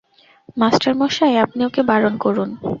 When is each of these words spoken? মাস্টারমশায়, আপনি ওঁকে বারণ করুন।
মাস্টারমশায়, 0.57 1.41
আপনি 1.45 1.61
ওঁকে 1.67 1.81
বারণ 1.89 2.13
করুন। 2.17 2.49